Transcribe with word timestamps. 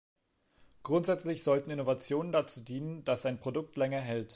Grundsätzlich 0.81 1.43
sollten 1.43 1.69
Innovationen 1.69 2.31
dazu 2.31 2.61
dienen, 2.61 3.03
dass 3.03 3.27
ein 3.27 3.37
Produkt 3.39 3.77
länger 3.77 3.99
hält. 3.99 4.29